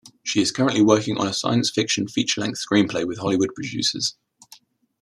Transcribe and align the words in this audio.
She 0.23 0.41
is 0.41 0.49
currently 0.51 0.81
working 0.81 1.19
on 1.19 1.27
a 1.27 1.31
science 1.33 1.69
fiction 1.69 2.07
feature-length 2.07 2.57
screenplay 2.59 3.05
with 3.07 3.19
Hollywood 3.19 3.53
producers. 3.53 4.15